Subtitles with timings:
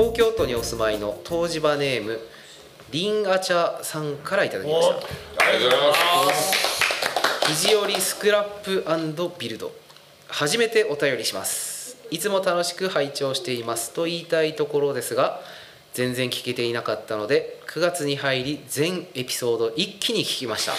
[0.00, 2.18] 東京都にお住まいの湯治場ネーム
[2.90, 4.96] リンアチャさんからいただきました。
[4.96, 8.82] ありがとうございます肘折スクラップ
[9.38, 9.70] ビルド。
[10.26, 11.98] 初めてお便りします。
[12.10, 15.42] いつも楽しく拝聴していますと言いたいところですが
[15.92, 20.72] 全然聞けていなかったので9月に入り全エピソード一気に聞きました。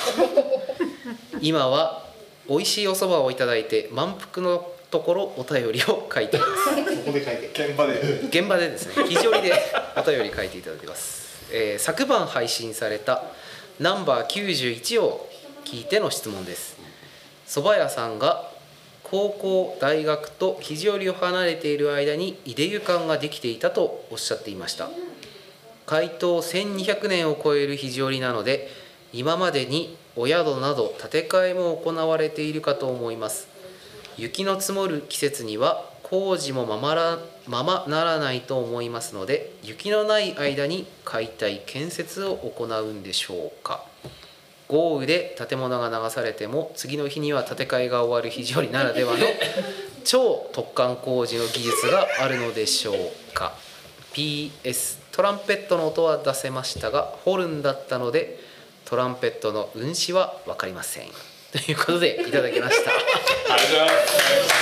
[1.42, 2.08] 今は
[2.50, 6.76] 美味しいお蕎麦をいただいて満腹のところお便りを書いています。
[6.98, 8.22] ここで書いて現場で。
[8.24, 9.54] 現場でですね肘折で
[9.98, 13.24] お便り書いていただいてます、えー昨晩配信された
[13.80, 15.28] ナンバー91を
[15.66, 16.78] 聞いての質問です。
[17.48, 18.52] 蕎麦屋さんが
[19.04, 24.90] 高校大学と肘折を離れている間に井出湯館ができていたとおっしゃっていました。
[25.86, 28.70] 開湯1200年を超える肘折なので
[29.12, 33.50] 今までにお宿など建て替えも行われているかと思います
[34.18, 43.86] 雪の積もる季節には工事もままらままならないと思いますので雪のない間に解体建設を行うんでしょうか。
[44.68, 49.26] 豪雨で建物が流されても次の日には建て替えが終わる肘折ならではの
[50.06, 53.54] 超突貫工事の技術があるのでしょうか。
[54.14, 58.40] PS トランペットの音は出せましたがホルンだったので
[58.86, 61.08] トランペットの運指は分かりません
[61.52, 62.92] ということでいただきました。
[62.92, 64.62] ありがとうございます。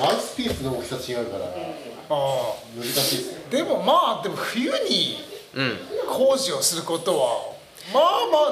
[0.00, 1.46] マウスピースの大きさ違うから
[2.10, 3.16] あ難しい。
[3.18, 5.18] ですでもまあでも冬に
[5.54, 5.76] うん
[6.08, 7.58] 工事をすることは
[7.92, 8.04] まあ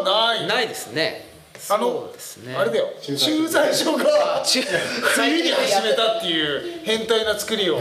[0.04, 0.46] まあない。
[0.46, 1.26] ないですね。
[1.70, 2.54] あのそうですね。
[2.56, 2.88] あれだよ。
[3.00, 7.78] 駐駐在在所が中冬に始めたっていう変態な作りを。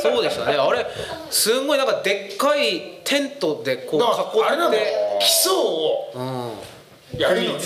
[0.00, 0.56] そうでしたね。
[0.56, 0.86] あれ
[1.30, 4.80] すんごいなんかでっかいテントでこうだからあれな囲って、ん。
[4.80, 6.10] だよ基礎を。
[6.14, 6.50] うん、
[7.16, 7.60] やるのに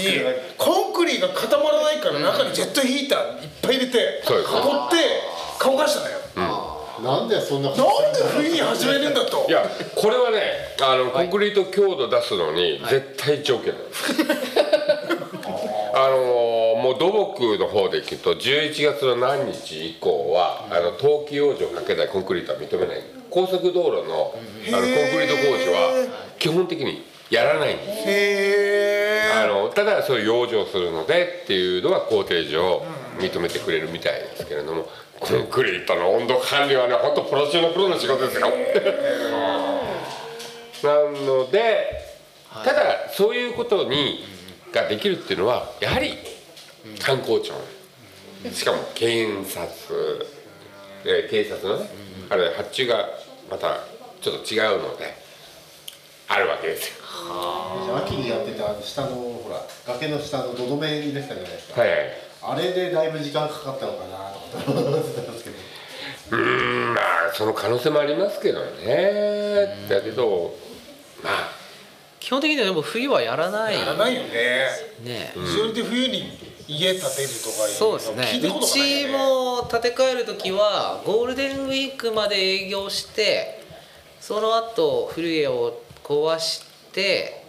[0.59, 4.51] コンクリが固まらないから中にジェットヒーターいっぱい入れて囲ってそうです
[5.59, 6.21] 乾かしたのよ。
[7.03, 7.85] なんでそんななんで
[8.37, 9.47] 冬に始めるんだと。
[9.49, 9.53] い。
[9.53, 9.65] や
[9.95, 10.43] これはね
[10.83, 14.15] あのコンクリート強度出すのに絶対条件なんです、
[15.95, 16.17] あの
[16.77, 23.03] もう土木の方でいくと11月の何日以降は、あの冬季養生かけないコンクリートは認めない。
[23.31, 24.35] 高速道路の
[24.69, 26.07] あのコンクリート工事は
[26.39, 27.89] 基本的にやらないんです。
[28.09, 32.83] へえあのただそういう養生するのでっていうのは工程上
[33.19, 34.89] 認めてくれるみたいですけれども
[35.21, 38.49] コンクリートの温度管理はね本当プロ中のプロの仕事ですよ。
[40.83, 42.03] なので
[42.65, 44.25] ただそういうことに
[44.73, 46.17] ができるっていうのはやはり
[46.99, 47.55] 観光庁。
[48.53, 50.27] しかも検察、
[51.05, 51.91] えー警察のね
[52.31, 53.07] あれ発注が
[53.51, 53.81] また
[54.23, 55.15] ちょっと違うので
[56.31, 57.05] あるわけですよ。
[57.97, 59.61] 秋にやってたあの下のほら
[59.95, 61.99] 崖の下の土留めに出てたじゃないですか、はいはい。
[62.43, 64.31] あれでだいぶ時間かかったのかな
[64.65, 65.57] と思ってたんですけど。
[66.31, 69.87] うーんまあその可能性もありますけどね。
[69.89, 70.57] だけど
[71.23, 71.61] まあ。
[72.21, 73.75] 基本的にはでも冬はやらない。
[73.75, 74.29] やらないよね。
[75.03, 75.33] ね。
[75.35, 78.41] 非常にで冬に家建てるとかいうそうですね。
[78.47, 83.65] うちねも建て替える時はゴールデンウィークまで営業して
[84.21, 86.63] その後古家を壊し
[86.93, 87.45] て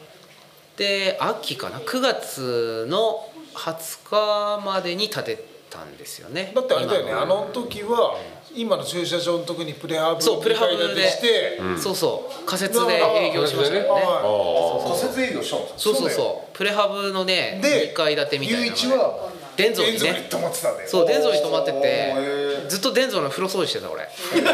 [0.77, 6.51] で秋かな？9月の20日までに建てたんですよね。
[6.55, 8.15] だってあれだよね今あの時は
[8.55, 12.45] 今の駐車場のとこにプレハブそうプレハブ2階建てでしてそうそう。
[12.45, 13.89] 仮設で営業しましたよね。
[13.89, 16.01] は仮設営業したんですそうそう。
[16.01, 20.87] そうだそうプレハブのねで2階建てみたいなの雄が一は伝蔵に電蔵にね泊まってたんだよ。
[20.89, 24.03] そう伝蔵に泊まっててへずっと伝蔵の風呂掃除してた俺。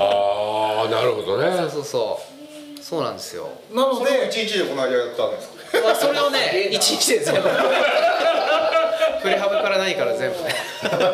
[0.00, 2.33] ああなるほどそうねそうそう
[2.84, 3.48] そうなんですよ。
[3.72, 5.80] なのそれをで一日でこの間やったんですか？
[5.82, 7.40] まあそれをね 一日で全部。
[9.22, 10.42] プレハブから何から全部。
[10.42, 11.12] ねだから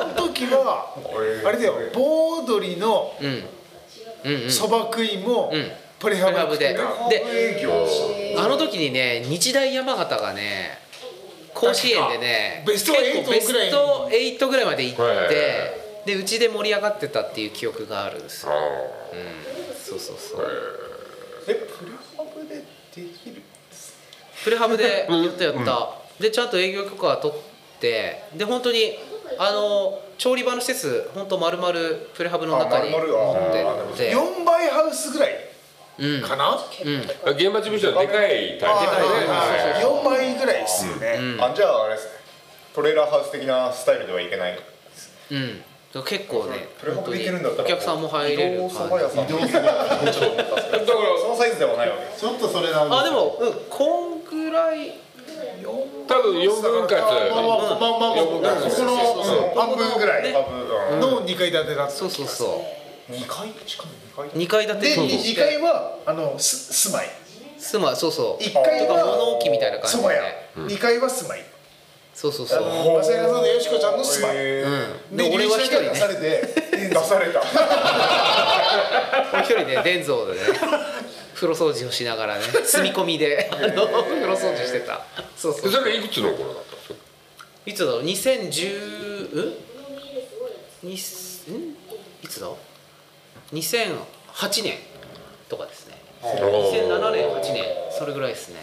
[0.00, 0.94] あの時は
[1.44, 1.74] あれだよ。
[1.92, 3.44] 盆踊りのうん。
[4.24, 4.50] うんうん。
[4.50, 5.70] そば食いもうん。
[5.98, 7.18] プレハブプレハブで。
[7.22, 7.86] で営業
[8.38, 10.78] あの時にね日大山形がね
[11.52, 18.52] 甲子園でねベスト8結構ベスぐらいト8ぐらいまで行ってでうちで盛り上がってたっていう記憶があるんですよ。
[18.52, 18.56] あ
[19.86, 20.91] そうそうそう
[21.48, 22.62] えプレハブでで
[22.94, 23.42] きる？
[24.44, 25.88] プレハブでやったやった、
[26.20, 27.36] でちゃんと営業許可は取っ
[27.80, 28.98] てで本当に
[29.38, 31.72] あの調理場の施設本当丸々
[32.14, 33.06] プレハブの中に持って
[34.10, 34.14] て。
[34.14, 35.32] 4倍ハウスぐらい
[35.98, 36.22] うん。
[36.22, 36.50] かな？
[36.50, 36.56] うん。
[36.56, 38.92] あ現場事務所はでかいタイプ。
[39.02, 39.28] ですね。
[39.28, 39.84] はい。
[39.84, 41.18] 4倍ぐらいですよね。
[41.40, 42.12] あじゃああれですね。
[42.74, 44.58] トレーラーハウス的なスタイルではいけない。
[45.30, 45.62] うん
[46.00, 49.24] 結構ねプレハブでいけるんだったらお客さんも入れる感蕎麦屋さん。
[49.24, 50.06] 移動するちょっと思ったん。
[50.06, 50.20] です
[50.72, 54.96] けどそのサイズではないわけちょっとそれなあでもうんこんぐらい
[55.60, 58.42] 4多分4分割まあまあまあまあまあのうん
[59.54, 61.90] 半分ぐらいの2階建てだった。
[61.92, 62.64] そうそうそ
[63.08, 63.12] う。
[63.12, 63.90] 二階しかも
[64.34, 64.64] 二階。
[64.64, 64.88] 2階建て。
[64.88, 67.10] でそう2階はあのす住まい。
[67.58, 68.42] 住まいそうそう。
[68.42, 70.22] 1階とか物は置みたいな感じでそば屋。
[70.56, 71.44] 2階は住まい
[72.14, 72.58] そうそうそう。
[72.58, 75.16] あの正屋さんとよしこちゃんの住まいへうん。
[75.16, 75.88] で俺は一人ね。
[75.90, 77.42] 出されてー 出された。
[79.32, 80.38] 俺一人で伝蔵でね
[81.34, 85.04] 風呂掃除をしながらね 住み込みであの風呂掃除してた。
[85.36, 85.72] そうそう。
[85.72, 86.94] それいくつの頃だったんですか？
[87.66, 90.88] いつだろう？2010うん？
[90.90, 90.92] ん？
[90.92, 90.98] い
[92.28, 92.48] つだ
[93.52, 94.78] ？2008年
[95.48, 95.96] とかですね。
[96.22, 97.64] 2007年8年
[97.98, 98.56] それぐらいですね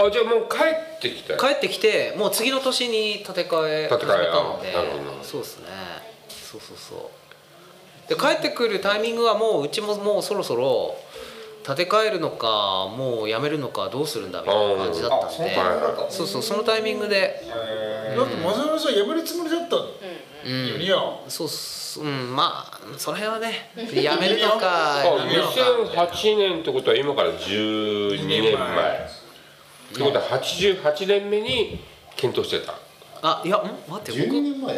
[0.00, 5.24] あじゃあもう帰ってき帰ってきてもう次の年に建て替え始め建て替えたのであなるほど。
[5.24, 5.66] そうですね。
[6.28, 7.10] そうそうそ
[8.06, 8.08] う。
[8.08, 10.96] で帰ってくるタイミングはもううちももうそろそろ
[11.66, 15.56] 建て替えるのかもうやめるのかどうするんだみたいな感じだったんで。
[15.56, 17.42] あそうそうそのタイミングで。
[18.16, 19.82] だってマサルさん辞めるつもりだったの。
[20.46, 20.80] うん。
[20.80, 20.96] いや
[21.26, 22.04] そうっすう。
[22.04, 25.48] んまあその辺はねやめるのかあやめるの
[25.90, 26.04] か。
[26.04, 29.18] 2008年ってことは今から12年前
[29.92, 31.80] ってことは88年目に
[32.16, 32.74] 検討してた。
[33.22, 33.62] あいやん？
[33.88, 34.76] 待って僕12違う年前？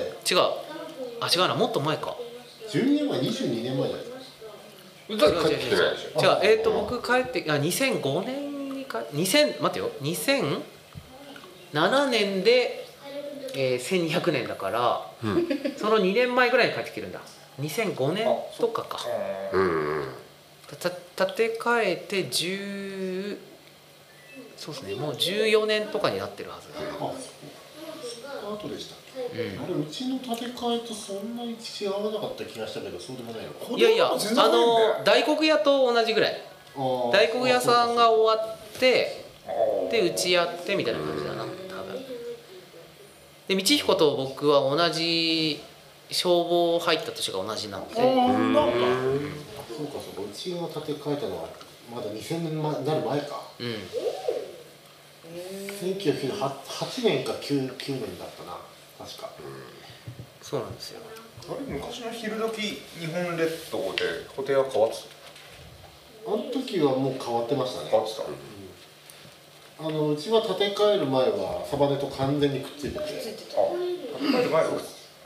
[1.21, 1.55] あ違うな。
[1.55, 2.17] もっと前か。
[2.71, 6.21] 12年前22年前じゃないだから帰ってきてないでしょ。
[6.21, 6.39] 違う。
[6.43, 9.91] えっ、と僕帰ってあ2005年にか2000待ってよ。
[11.73, 12.87] 2007年で、
[13.55, 15.11] えー、1200年だから、
[15.77, 17.21] その2年前ぐらいに帰ってきてるんだ。
[17.61, 18.27] 2005年
[18.59, 19.01] とかか。
[19.53, 19.63] うん。
[19.63, 20.05] うん
[20.77, 20.91] た
[21.27, 23.37] 建て替えて10
[24.61, 24.95] そうですね。
[24.95, 26.81] もう14年とかになってるはずだ。
[27.01, 28.99] あ後でしたっ
[29.33, 33.73] け、あれうちの建て替えとそんなに違わなかった気がしたけどそうでもないのか。
[33.75, 36.43] いやいやあの大黒屋と同じぐらい。
[37.11, 39.25] 大黒屋さんが終わって
[39.91, 42.05] でうちやってみたいな感じだな多分。
[43.49, 45.63] で道彦と僕は同じ
[46.11, 47.95] 消防入った年が同じなので。
[47.99, 48.07] あー
[48.53, 48.77] なんか。
[49.75, 50.31] そうかそうか。
[50.31, 51.49] うちが建て替えたのは
[51.95, 53.49] まだ2000年になる前か。
[53.59, 53.75] うん
[55.31, 58.59] 1998年か 9, 9年だったな。
[58.99, 59.31] 確か、
[60.43, 61.01] そうなんですよ。
[61.49, 64.97] あれ昔の昼時日本列島で固定は変わって
[66.27, 67.91] あの時はもう変わってましたね。
[67.91, 68.17] た変わって
[69.79, 69.87] た？
[69.87, 73.03] あのうちは建て替える前はサバネと完全にくっついてて。
[73.03, 74.71] あ建て替える前は？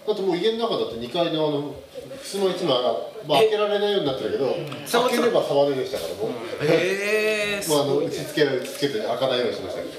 [0.07, 1.75] だってもう家の中だって2階のあの
[2.23, 6.31] 襖一枚は、まあ、開けられないようになってるけど開ければサバネでしたからもう、
[6.63, 7.24] へえ
[7.65, 7.71] す。
[7.71, 9.95] まあ、あの打ち付けは打ち付けて開かないようにしましたけど、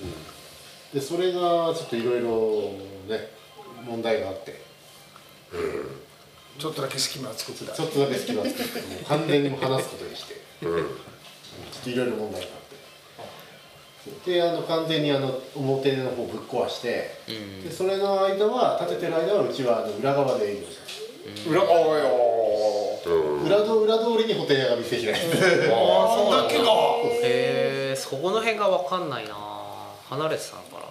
[0.00, 1.40] うん、でそれが
[1.74, 2.72] ちょっといろいろ
[3.08, 3.28] ね
[3.84, 4.60] 問題があって。
[6.58, 7.72] ちょっとだけ隙間を作ってた。
[7.72, 10.74] ちょっとだけ隙間作ってもう完全にもう話すことにして、ちょっ
[11.82, 14.30] といろいろ問題があって。
[14.32, 17.10] であの完全にあの表の方ぶっ壊して、
[17.62, 21.11] でそれの間は建ててる間はうちはあの裏側で営業して
[21.48, 22.08] 裏側よ
[23.02, 25.72] た裏の裏通りにホテル屋が店開いてて。
[25.72, 26.64] あそんだけか。
[27.22, 29.36] へえそこの辺が分かんないな。
[30.08, 30.86] 離れてたのか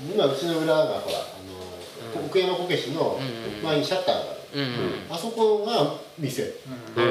[0.00, 3.18] 今うちの裏がほらあの、奥山こけしの
[3.62, 4.24] 前にシャッターがあ
[4.54, 5.14] る、なうん。
[5.14, 6.42] あそこが店、
[6.96, 7.02] うん。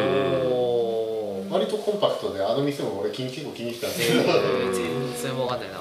[0.52, 1.50] おー。
[1.50, 5.80] 割とコンパクトであの店も俺気に結構気にしてたんですけど、えー全然分かんないな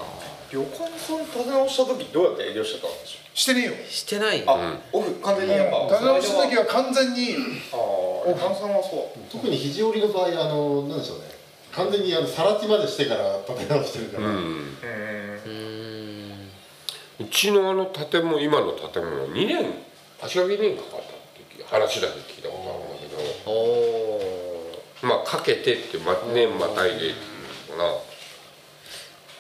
[0.54, 3.73] 旅館さん立て直した時どうやって営業してたんでししてねえよ。
[3.90, 5.87] してないょあオフ完全にやっぱ。
[5.90, 7.34] 立て直した時は完全に
[7.73, 9.18] ああ旅館さんはそう。
[9.28, 11.25] 特に肘折の場合あのなんでしょうね。
[11.73, 14.78] 完全にあの更地までしてから建て直してるから、うん。
[17.18, 19.75] うちのあの建物今の建物2年
[20.23, 21.11] 足掛け2年かかったっ
[21.58, 23.11] て話だけ聞いたことあるんだけ
[23.44, 25.08] ど。
[25.08, 28.14] まあかけてって、ま、年またいでっていうのかな。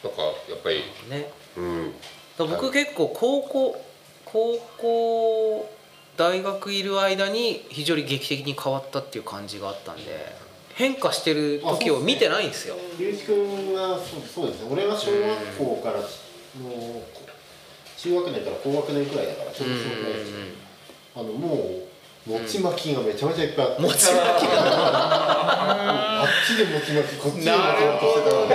[0.04, 0.76] なんかやっぱり。
[1.08, 1.30] ね。
[1.56, 1.92] うん。
[2.38, 3.84] 僕結構高校
[4.24, 5.70] 高校
[6.16, 10.02] 大学いる間に非常に劇的に変わったっていう感じがあったんで
[10.74, 12.74] 変化してる時を見てないんですよ。
[12.98, 14.68] 龍一君はそうそうですね。
[14.72, 16.06] 俺が小学校からの
[17.96, 20.32] 中学年から高学年くらいだからちょうどそのくらいです
[21.16, 21.83] あのもう
[22.26, 24.14] 餅巻きがめちゃめちゃいっぱいあって、餅巻き。
[24.14, 24.56] が
[26.22, 28.22] あっちで餅巻きこっちで餅巻きして。
[28.24, 28.54] たからね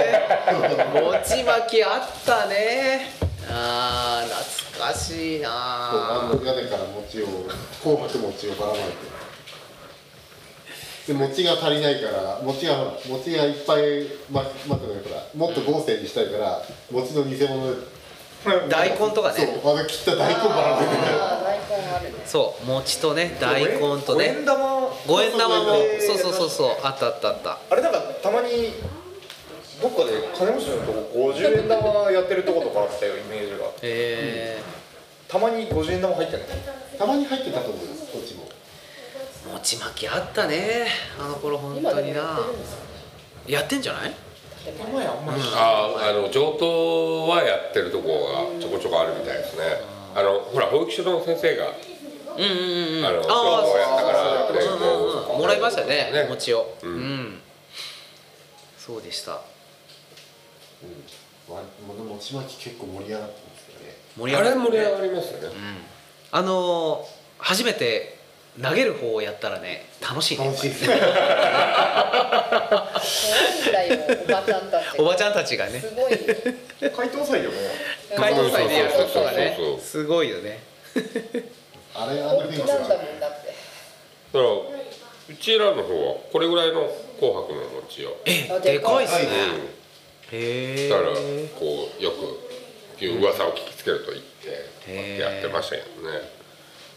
[1.01, 3.11] 餅巻きあったね
[3.47, 7.25] あー懐かしいあなの屋根から餅を
[7.83, 9.19] 紅白餅をばらまいて。
[11.07, 16.61] で餅が足りないから餅がほら餅がいっぱいま巻くのにほらもっと豪勢にしたいから
[16.91, 17.71] 餅の偽物。
[17.71, 17.77] で
[18.69, 20.95] 大根とかそうねあの切った大根ばらまいて
[22.25, 22.65] そう。
[22.65, 24.33] 餅とね大根とね。
[24.35, 24.89] 五円玉。
[25.07, 25.65] 五円玉も
[26.05, 26.33] そうそうそう。
[26.33, 27.57] そうそうあったあったあった。
[27.69, 28.73] あれなんかたまに
[29.81, 33.65] どっかで金持ちのとこ50円玉やってるとことかあったよイメージが。
[33.81, 34.61] え
[35.27, 36.45] たまに50円玉入ってんの？
[36.97, 38.45] たまに入ってたと思いますこっちも。
[39.47, 40.87] ー、餅巻きあったね
[41.19, 42.39] あの頃本当にな。
[43.47, 44.13] やってんじゃない？
[44.93, 45.41] 前あんまり。
[45.55, 49.63] ああの上等はやってるとこがちょこちょこあるみたいですね
[50.15, 51.67] あのほら保育所の先生が
[52.37, 53.05] うんうんうんうん。
[53.05, 53.25] あの上あ
[53.63, 55.39] 等やったからってあうんうんうん。
[55.39, 56.25] もらいましたねね。
[56.29, 56.73] 餅を。
[56.83, 56.89] うん。
[56.91, 57.41] うん。
[58.77, 59.31] そうでした。
[59.31, 59.41] わ
[61.87, 63.95] もの餅巻き結構盛り上がってますよね。
[64.17, 64.47] 盛り上がる。
[64.47, 65.55] あれ盛り上がりますよね。
[66.31, 68.17] あのー初めて
[68.61, 70.85] 投げる方をやったらね楽しいね楽しいです。
[70.91, 70.99] ね。
[74.97, 75.79] おばちゃんたちがね。
[75.79, 76.17] すごいよ
[76.95, 77.53] 解答祭でも
[78.15, 79.07] 解答祭でやるそうそう。
[79.07, 80.59] ことがねそうそうすごいよね。
[81.95, 82.95] あれあの雰囲気本気なんだ
[83.29, 83.35] か
[84.33, 84.63] らう
[85.39, 86.89] ちらの方はこれぐらいの
[87.19, 88.17] 紅白の餅を。
[88.25, 89.21] えあでかいっすね。
[89.21, 89.31] でか
[90.31, 91.09] へえだから
[91.59, 92.39] こうよく
[93.19, 96.19] 噂を聞きつけると言ってやってましたけどね。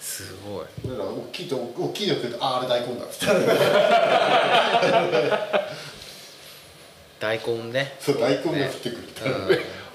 [0.00, 0.64] すごい。
[0.90, 3.32] だから大きいと大きいの食うとああれ大根だっつって。
[7.20, 7.94] 大根ね。
[8.00, 9.02] そう大根が降ってくる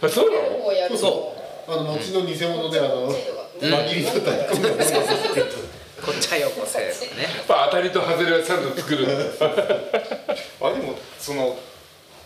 [0.01, 0.63] あそうなの？
[0.63, 1.35] こうやるとそ
[1.67, 3.15] あの餅の偽物であのうん。
[3.59, 5.45] 輪切りの大根が降ってくる
[6.05, 6.93] こっちはよこせね。
[7.49, 9.07] まあ当たりと外れはちゃんと作る。
[10.61, 11.57] あでもその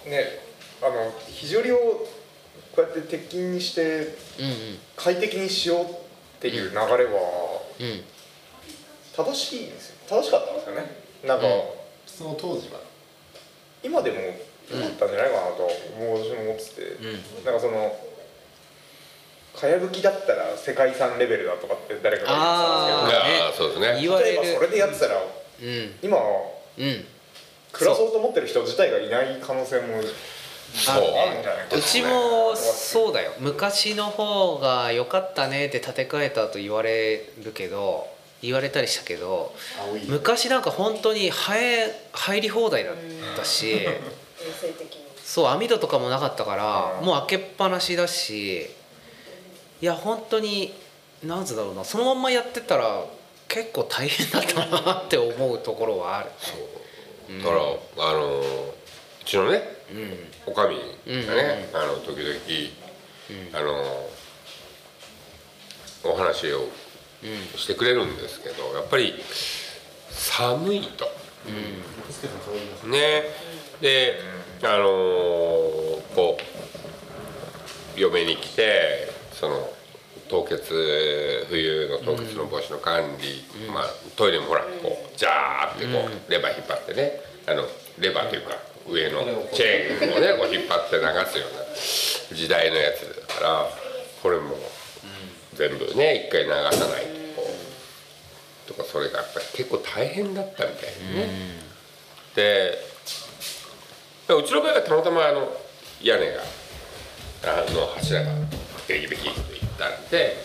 [0.05, 0.41] ね
[0.81, 2.07] あの肘折をこ
[2.77, 4.79] うやって鉄筋にしてうんうん。
[4.97, 5.87] 快適にしようっ
[6.41, 8.03] ていう流れはうん。
[9.15, 9.95] 正しいんですよ。
[10.09, 10.85] 正しかったんですよね。
[11.23, 11.61] なんか、うん。
[12.05, 12.79] その当時は。
[13.83, 14.19] 今でも
[14.79, 17.45] ったんじゃないかなと思う私も思ってて、ん。
[17.45, 17.95] なんかその
[19.55, 23.35] かやぶきだったら世界遺産レベルだとかって誰かが言ってたんですけど。
[23.35, 24.01] いやーそうですね。
[24.01, 25.95] 言われ例えばそれるでやってたらうん。
[26.01, 27.05] 今うん。
[27.71, 30.01] 暮らそうと思ってる人自体がいない可能性も
[30.73, 30.95] そう。
[30.95, 33.31] あるんじゃないかうちもそうだよ。
[33.39, 38.07] 昔の方が良かったねって建て替えたと言われるけど
[38.41, 39.53] 言われたりしたけど
[40.07, 41.93] 昔なんか本当に入
[42.41, 42.95] り放題だっ
[43.37, 43.87] たし
[44.51, 45.01] 衛生的に。
[45.23, 47.05] そう網戸とかもなかったからうん。
[47.05, 48.69] もう開けっぱなしだし
[49.81, 50.73] いや本当に
[51.23, 53.05] なんつうんだろうなそのまんまやってたら
[53.47, 56.29] 結構大変だったなって思うところはある。
[57.39, 58.69] だからあのー
[59.21, 60.51] うちのねうん。
[60.51, 64.07] おかみがね、うんあの時々、あの
[66.03, 66.67] お話を
[67.55, 69.13] してくれるんですけどやっぱり
[70.09, 71.05] 寒いと。
[71.05, 71.09] う
[72.53, 73.23] 言いますね。
[73.81, 74.19] で
[74.63, 74.83] あの
[76.15, 76.37] こ
[77.95, 79.73] う嫁に来てその
[80.29, 83.83] 凍結冬の凍結の防止の管理、まあ、
[84.15, 87.11] トイレもほらこうジャーってこうレバー引っ張ってね。
[87.47, 87.63] あの
[87.99, 88.55] レバーというか
[88.87, 89.19] 上の
[89.51, 90.53] チェーンをねこう。
[90.53, 91.01] 引っ張って流
[91.31, 93.69] すような時代のやつだから
[94.21, 94.55] これも
[95.53, 97.47] 全部ね一回流さないとこ
[98.67, 100.79] うとかそれがやっぱり結構大変だったみたい
[101.15, 101.61] でね。
[102.35, 102.90] で
[104.35, 105.51] うちの場合はたまたまあの
[106.01, 106.41] 屋根が
[107.43, 108.31] あの柱が
[108.87, 110.35] ベキベキといったんで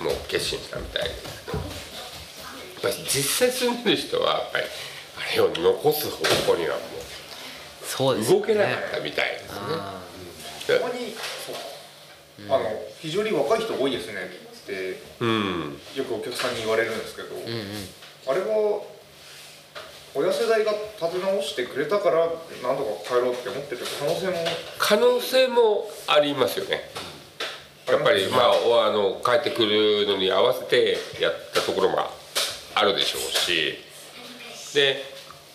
[0.00, 1.58] もう決心したみたいですけど。
[1.58, 4.64] やっぱり実際住んでる人はやっぱり
[5.34, 6.82] あれを残す方向にはも
[7.84, 8.38] そうですよね。
[8.38, 9.58] う動けなかったみたいですね。
[9.78, 10.02] あ
[10.66, 11.14] でたまに
[11.46, 12.64] そうあの
[13.00, 14.14] 非常に若い人多いですね
[14.62, 15.78] ってうん。
[15.94, 17.88] よくお客さんに言われるんですけど、ーうんうん。
[18.28, 18.82] あれは
[20.14, 22.28] 親世代が立て直してくれたからなん
[22.76, 24.34] とか帰ろうって思ってる可能性も。
[24.78, 26.80] 可能性もありますよね。
[27.88, 31.98] やっぱりまあおあの帰ってくるのに合わせてやったところも
[32.74, 33.78] あるでしょうし。
[34.74, 35.02] で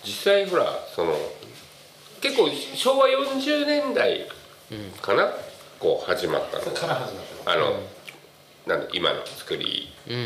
[0.03, 1.13] 実際ほらその
[2.21, 4.27] 結構昭和40年代
[5.01, 5.31] かな、
[5.79, 6.63] こう始まったの。
[6.63, 7.79] から始まってますあの、
[8.65, 10.21] なんだ今の作りうんうん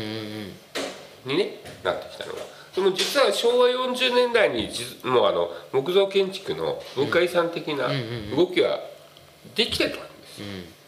[1.26, 1.36] うん。
[1.36, 2.40] に、ね、なってきたのが
[2.74, 7.88] でも実は昭和40年代にじもうあの木造建築の文化遺産的な
[8.34, 8.80] 動きは
[9.54, 10.82] できてたんです。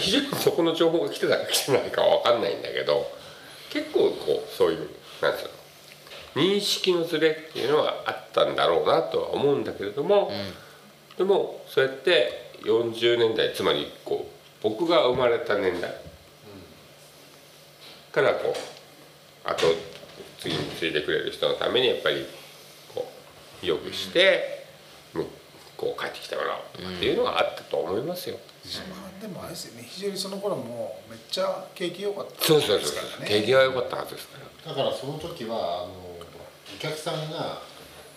[0.00, 3.06] 非常にそこの情報が来てたか来てないかは分かんないんだけど
[3.70, 4.90] 結構こうそういう
[5.22, 10.30] なんつうの認識のズレっていうのはあったんだろうなとは思うんだけれども、
[11.16, 15.94] でもそうやって40年代つまりこう僕が生まれた年代
[18.12, 19.66] からこうあと
[20.38, 22.26] 次についてくれる人のためにやっぱり
[22.94, 23.06] こ
[23.62, 24.66] うよくして、
[25.14, 25.26] む
[25.76, 28.38] こう帰ってきてもらおうとかっていうのはあったと思いますよ。
[28.88, 29.86] まあでもあれですよね。
[29.88, 34.72] 非常にその頃もめっちゃ景気良かったそうそうそうですからね手際良かったはずですから。
[34.72, 35.92] だからその時はあの
[36.74, 37.62] お客さんが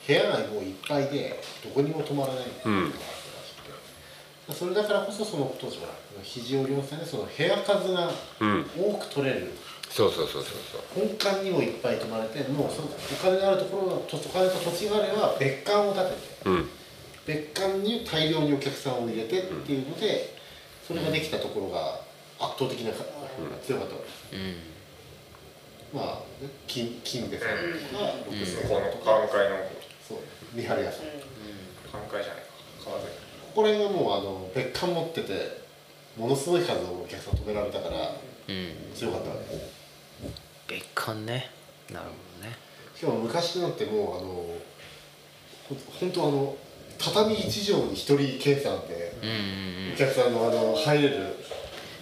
[0.08, 3.04] 部屋がもういっぱいでどこにも泊まらないみたいなのがあったら
[3.46, 5.90] しくて、それだからこそその当時は
[6.24, 8.66] 肘折温泉でその部屋数がうん。
[8.76, 16.16] 多く取れる、そうそうそうそうそう本館にもいっぱい泊まれてもうそのお金があるところとお金と土地があれば別館を建てて
[16.46, 16.70] うん。
[17.26, 20.36] 別館に大量にお客さんを入れてっていうので
[20.88, 22.02] それができたところが
[22.40, 23.04] 圧倒的なか
[23.62, 24.80] 強かったわけです、
[25.94, 26.06] まあ
[26.42, 29.58] ね金金ですが6そ世この寛解の。
[30.08, 30.18] そう
[30.54, 31.06] 見張り屋さん、
[31.92, 32.50] 寛解じゃないか。
[32.86, 33.12] 川崎。
[33.54, 35.62] ここら辺がもうあの別館持ってて
[36.18, 38.16] ものすごい数のお客さん止められたから
[38.48, 38.74] うん。
[38.96, 39.79] 強かったわけです
[40.70, 41.50] 別館ね。
[41.92, 42.56] なるほどね。
[42.96, 44.28] しかも昔なんてもうあの
[45.68, 46.56] ほ本当あの
[47.00, 49.14] 畳一畳に一人計算で
[49.94, 51.36] お客さんのあの入れる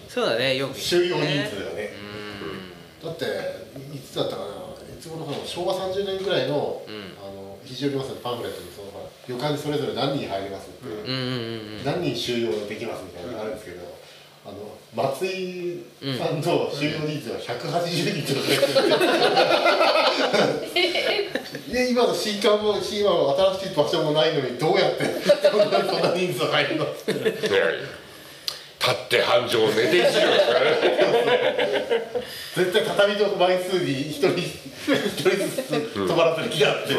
[0.08, 1.90] そうだねよく収容人数がね。
[3.02, 3.24] うだって
[3.94, 6.94] いつだったかないつ頃かな昭和30年ぐらいの,、うん。
[7.22, 10.88] あの非常にますパンフレットにその旅館にそれぞれ何人入りますって、
[11.84, 13.84] 何人収容できますみたいなのがあるんですけど、
[14.98, 15.84] 松井
[16.18, 18.46] さんの収容人数は180人とか
[20.74, 20.82] で、
[21.72, 25.04] で今の新館も今の新しい場所もないのにどうやって
[25.50, 27.14] そんなそんな人数入るのってい。
[27.14, 27.88] やいや
[28.80, 30.24] 立って半畳寝てですか
[30.54, 30.76] らね
[32.54, 34.48] 絶対畳の枚数に一人一
[35.20, 36.94] 人ずつ泊まらせる気があって、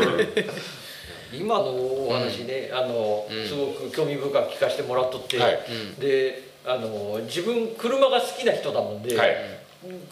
[1.33, 3.47] 今のお話ね、あのうん。
[3.47, 5.59] すごく興味深く聞かせてもらっとって、はい。
[5.99, 9.35] であの自分車が好きな人だもんで、はい。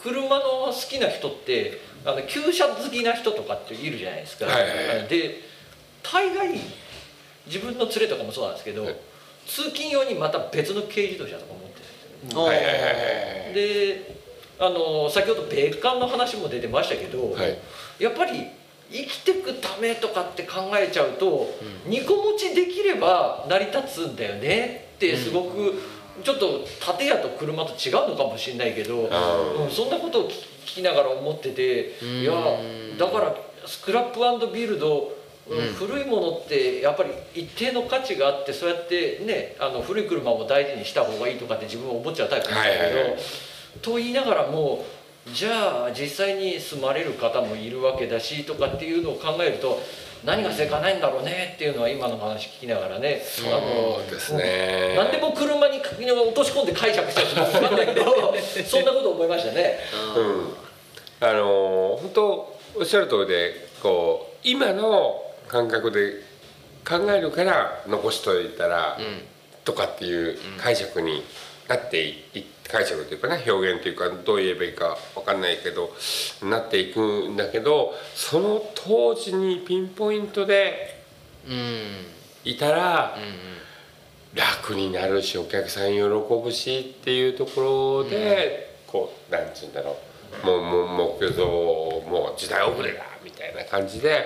[0.01, 5.07] 車の好きな人ってあの旧車好きな人とかっているじゃないですか、はいはいはい。
[5.07, 5.41] で
[6.01, 6.59] 大概
[7.45, 8.95] 自分の連れとかもそうなんですけど、はい。
[9.45, 12.87] 通勤用にまた別の軽自動車とか持ってるんですよおーはいはいはいは
[13.51, 13.53] い。
[13.53, 14.17] で
[14.59, 17.57] あの先ほど別館の話も出てましたけど、はい。
[17.99, 18.47] やっぱり
[18.89, 21.47] 生きてくためとかって考えちゃうと、
[21.85, 25.73] 二個持ちできれば成り立つんだよねってすごく、
[26.23, 26.65] ちょっと
[26.97, 32.07] 建屋と車と違うのかもしれないけど、あうんそんなことを聞聞きながら思ってて、うん。
[32.19, 32.33] いや
[32.99, 35.15] だからスクラップビルド
[35.49, 35.73] うんうん。
[35.75, 43.21] 古いものってやっぱり一定の価値があってそうやってねあの古い車を大事にした方がいいとかって自分は思っちゃうタイプなんですけど、はいはいはい。
[43.81, 44.85] と言いながらも
[45.33, 49.79] じゃあ実際に住まれる方もいるわけだしとかっていうのを考えると
[50.23, 53.21] 何が正解ないんだろうねっていうのは今の話聞きながらね。
[53.23, 53.43] そ
[54.07, 54.95] うですね。
[54.97, 59.79] 何でも車に落とし込んで解釈した人も分かんないけど そんなこと思いましたね。
[60.15, 60.53] うん。
[61.19, 66.21] あの本当おっしゃる通りでこう今の感覚で
[66.87, 68.97] 考えるから残しといたら、
[69.65, 71.23] とかっていう解釈に
[71.67, 72.13] なって
[72.69, 75.91] 解釈というかね表現というかどう言えばいいか分かんないけど
[76.43, 81.03] なっていくんだけどその当時にピンポイントで
[82.43, 83.67] いたらうん
[84.37, 89.97] 楽になるしお客さん喜ぶしっていうところで、こうなんつうんだろ
[90.43, 94.25] うもうもう目標もう時代遅れだみたいな感じで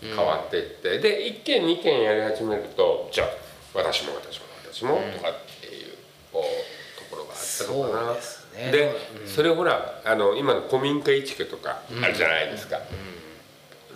[0.00, 3.28] 変わっていって、で1件2件やり始めるとじゃあ
[3.74, 5.96] 私も私も私も、とかっていう
[6.32, 8.14] こうところがあったのかな。
[8.14, 8.70] ですね。
[8.72, 8.92] で
[9.26, 12.78] それをほらあの今の古民家移築とかあるじゃないですか。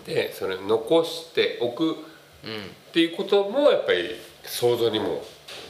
[0.07, 1.94] でそれ残しておくっ
[2.92, 4.11] ていうこともやっぱり
[4.44, 5.25] 想像にも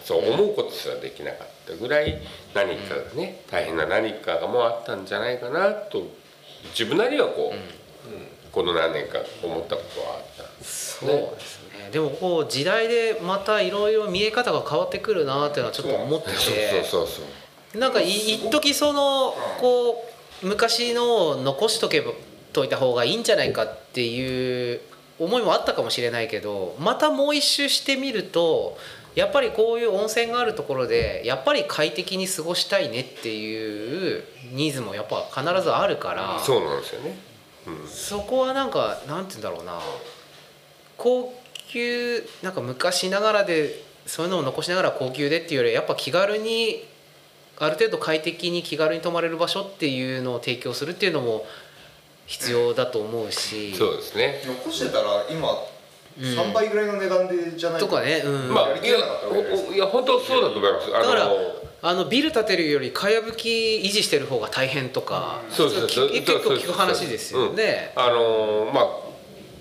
[0.05, 2.20] そう思うことすらできなかったぐらい
[2.55, 6.02] 何かがね大変な何かがもうあったんじゃないかなと
[6.70, 11.90] 自分なりはこう、この何年か思ったことはあったそうですね。
[11.90, 16.35] でもこう時代でまたいろいろ見え方が変わってくるなっていうのはちょっと思ってて。
[16.37, 17.24] そうそうそう
[17.74, 20.04] なんかい一時そのこ
[20.42, 22.12] う昔のを残しとけば
[22.52, 24.80] といた方がいいんじゃないかっていう
[25.18, 28.76] 思いもあったかもしれないけどまたもう一周してみると
[29.14, 37.16] やっぱりこういう温泉があるところでやっぱり快適に過ごしたいねっていうニーズもやっぱ必ずあるからそうなんですよね。
[37.66, 39.78] うんそこはなんかなんて言うんだろうな
[40.96, 41.32] 高
[41.68, 46.85] 級なんか昔ながらでそういうのを残しながら高級でっていうよりやっぱ気軽に
[47.64, 51.46] ある程度快適に気軽に泊まれる場所っていうのを提供するっていうのも
[52.27, 54.42] 必要だと思うし、そうですね。
[54.46, 55.48] 残してたら今
[56.18, 56.25] うん。
[56.25, 60.94] 3倍ぐらいの値段でじゃないとかね、うんまあやりきれなかったわけですいやいや本当そうだと思います。
[60.94, 61.35] あだからの
[61.85, 67.92] あのビル建てるよりかやぶき維持してる方が大変とか、そうそうそうき結構聞く話ですよね。
[67.96, 68.87] あのーまあ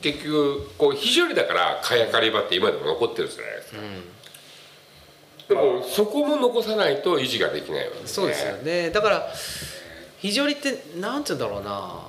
[0.01, 3.77] 結局こう非常にだから蚊帳刈り場って今でも残ってるじゃないですか、
[5.51, 8.89] でもそこも残さないと維持ができないわけそうですよね。
[8.89, 9.27] だから
[10.19, 12.07] 非常にってなんて言うんだろうな。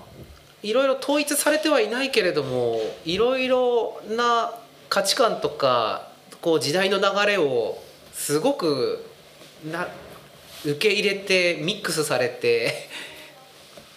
[0.62, 4.52] いろいろ統一されてはいないけれどもいろいろな
[4.88, 6.08] 価値観とか
[6.40, 9.04] こう時代の流れをすごく
[9.68, 9.88] な
[10.64, 12.88] 受け入れてミックスされて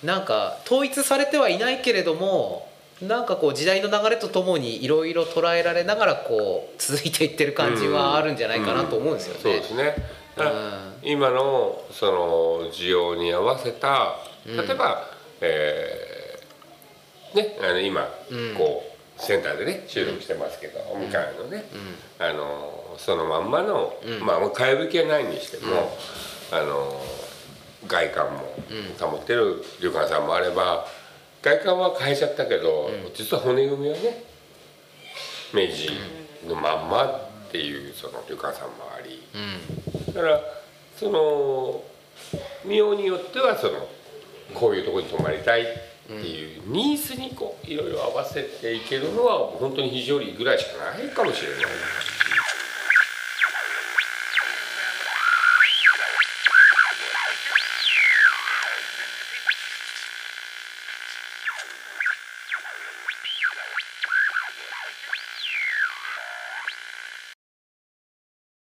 [0.03, 2.67] なんか統一されてはいないけれども
[3.01, 9.39] なんかこう時代の流れとともにいろいろ捉えられながらこう続いていってる感じはあるんじゃないかなと思うんですよね。
[9.41, 9.95] そうですね。
[10.37, 10.93] だからうん。
[11.03, 15.09] 今のその需要に合わせた例えば、
[15.41, 18.55] えーねあの今、うん。
[18.55, 18.83] こ
[19.17, 21.65] うセンターでね収録してますけど、みかんのね、
[22.19, 24.25] あのそのまんまの、うん。
[24.25, 25.97] まあもう替え吹きはないにしても、
[26.51, 27.01] あの
[27.87, 28.39] 外観も
[28.99, 30.85] 保ってる旅館さんもあれば
[31.45, 34.23] 外観は変えちゃったけど、実は骨組みはね
[35.53, 35.91] 明治
[36.47, 39.21] のまんまっていうその旅館さんもあり。
[39.35, 40.41] うんだから
[40.97, 41.83] その
[42.65, 43.87] 妙によってはその
[44.53, 45.65] こういうところに泊まりたいっ
[46.07, 51.59] ていうニーズにこういろいろ合わせていけるのは本当に非常にぐらいしかないかもしれない。